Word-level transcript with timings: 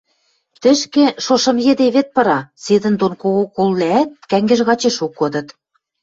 Тӹшкӹ 0.61 1.05
шошым 1.23 1.57
йӹде 1.65 1.85
вӹд 1.95 2.07
пыра, 2.15 2.39
седӹндон 2.63 3.13
кого 3.21 3.41
колвлӓӓт 3.55 4.09
кӓнгӹж 4.31 4.59
гачешок 4.69 5.11
кодыт. 5.19 5.47